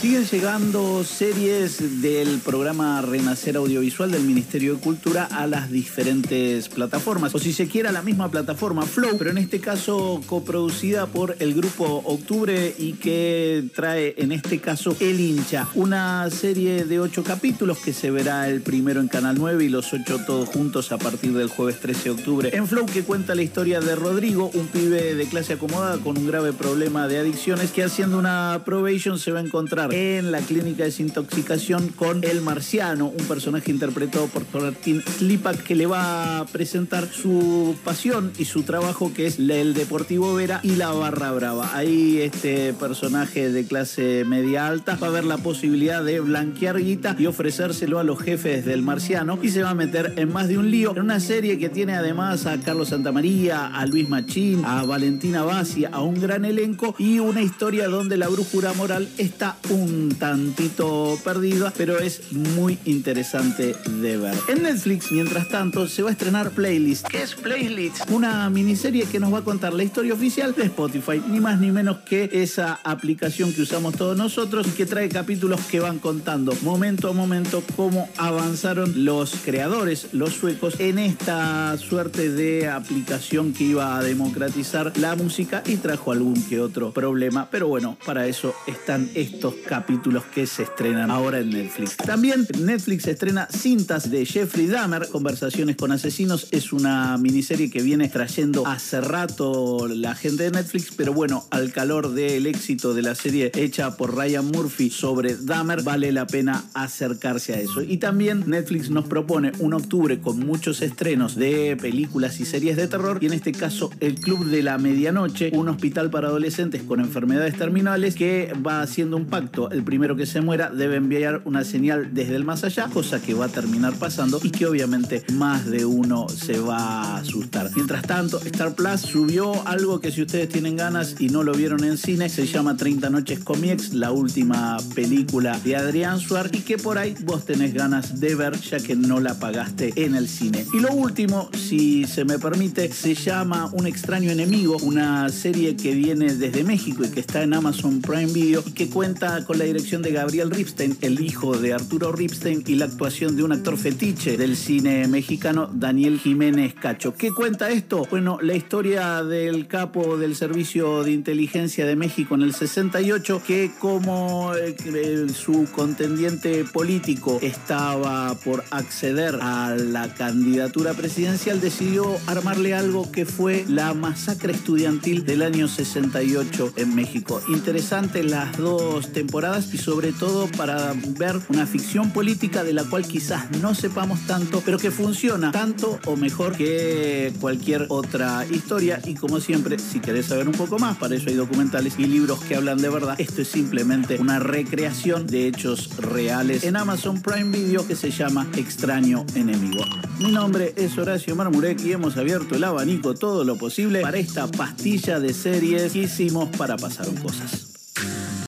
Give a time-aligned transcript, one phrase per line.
[0.00, 7.34] Siguen llegando series del programa Renacer Audiovisual del Ministerio de Cultura a las diferentes plataformas.
[7.34, 11.54] O si se quiera, la misma plataforma Flow, pero en este caso coproducida por el
[11.54, 15.68] grupo Octubre y que trae en este caso El Hincha.
[15.74, 19.92] Una serie de ocho capítulos que se verá el primero en Canal 9 y los
[19.92, 22.50] ocho todos juntos a partir del jueves 13 de octubre.
[22.52, 26.26] En Flow que cuenta la historia de Rodrigo, un pibe de clase acomodada con un
[26.26, 30.78] grave problema de adicciones que haciendo una probation se va a encontrar en la clínica
[30.78, 36.44] de desintoxicación con El Marciano, un personaje interpretado por Martin Slipak que le va a
[36.44, 41.74] presentar su pasión y su trabajo que es el Deportivo Vera y la Barra Brava.
[41.74, 47.16] Ahí este personaje de clase media alta va a ver la posibilidad de blanquear guita
[47.18, 50.58] y ofrecérselo a los jefes del Marciano y se va a meter en más de
[50.58, 54.84] un lío en una serie que tiene además a Carlos Santamaría, a Luis Machín, a
[54.84, 60.14] Valentina Bassi, a un gran elenco y una historia donde la brújula moral está un
[60.18, 64.34] tantito perdida, pero es muy interesante de ver.
[64.48, 67.06] En Netflix, mientras tanto, se va a estrenar Playlist.
[67.06, 68.10] ¿Qué es Playlist?
[68.10, 71.70] Una miniserie que nos va a contar la historia oficial de Spotify, ni más ni
[71.70, 76.54] menos que esa aplicación que usamos todos nosotros y que trae capítulos que van contando
[76.62, 83.64] momento a momento cómo avanzaron los creadores, los suecos, en esta suerte de aplicación que
[83.64, 87.48] iba a democratizar la música y trajo algún que otro problema.
[87.50, 91.96] Pero bueno, para eso están estos capítulos que se estrenan ahora en Netflix.
[91.96, 96.48] También Netflix estrena cintas de Jeffrey Dahmer, Conversaciones con Asesinos.
[96.52, 101.72] Es una miniserie que viene trayendo hace rato la gente de Netflix, pero bueno, al
[101.72, 106.64] calor del éxito de la serie hecha por Ryan Murphy sobre Dahmer, vale la pena
[106.74, 107.82] acercarse a eso.
[107.82, 112.88] Y también Netflix nos propone un octubre con muchos estrenos de películas y series de
[112.88, 117.00] terror, y en este caso El Club de la Medianoche, un hospital para adolescentes con
[117.00, 119.26] enfermedades terminales que va haciendo un
[119.70, 123.32] El primero que se muera debe enviar una señal desde el más allá, cosa que
[123.32, 127.70] va a terminar pasando y que obviamente más de uno se va a asustar.
[127.74, 131.82] Mientras tanto, Star Plus subió algo que si ustedes tienen ganas y no lo vieron
[131.84, 133.62] en cine, se llama 30 noches con
[133.92, 138.58] la última película de Adrián Suar y que por ahí vos tenés ganas de ver
[138.58, 140.66] ya que no la pagaste en el cine.
[140.72, 145.94] Y lo último, si se me permite, se llama Un extraño enemigo, una serie que
[145.94, 149.64] viene desde México y que está en Amazon Prime Video y que cuenta con la
[149.64, 153.76] dirección de Gabriel Ripstein, el hijo de Arturo Ripstein y la actuación de un actor
[153.76, 157.14] fetiche del cine mexicano, Daniel Jiménez Cacho.
[157.14, 158.04] ¿Qué cuenta esto?
[158.10, 163.70] Bueno, la historia del capo del Servicio de Inteligencia de México en el 68 que
[163.78, 173.12] como eh, su contendiente político estaba por acceder a la candidatura presidencial, decidió armarle algo
[173.12, 177.40] que fue la masacre estudiantil del año 68 en México.
[177.48, 183.06] Interesante las dos temporadas y sobre todo para ver una ficción política de la cual
[183.06, 189.00] quizás no sepamos tanto, pero que funciona tanto o mejor que cualquier otra historia.
[189.04, 192.40] Y como siempre, si querés saber un poco más, para eso hay documentales y libros
[192.40, 193.14] que hablan de verdad.
[193.18, 198.46] Esto es simplemente una recreación de hechos reales en Amazon Prime Video que se llama
[198.56, 199.84] Extraño Enemigo.
[200.18, 204.46] Mi nombre es Horacio Marmurek y hemos abierto el abanico todo lo posible para esta
[204.46, 207.71] pastilla de series que hicimos para pasar cosas.